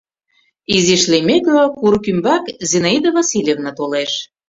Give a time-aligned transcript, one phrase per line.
[0.75, 4.11] Изиш лиймеке, курык ӱмбак Зинаида Васильевна толеш.